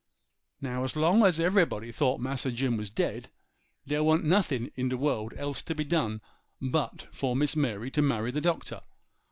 'Now 0.61 0.83
as 0.83 0.95
long 0.95 1.23
as 1.23 1.39
everybody 1.39 1.91
thought 1.91 2.19
Massa 2.19 2.51
Jim 2.51 2.75
was 2.75 2.89
dead, 2.89 3.29
dere 3.87 4.01
wa'n't 4.01 4.23
nothin' 4.23 4.71
in 4.75 4.89
de 4.89 4.97
world 4.97 5.35
else 5.37 5.61
to 5.61 5.75
be 5.75 5.85
done 5.85 6.21
but 6.59 7.05
for 7.13 7.35
Miss 7.35 7.55
Mary 7.55 7.91
to 7.91 8.01
marry 8.01 8.31
the 8.31 8.41
Doctor. 8.41 8.81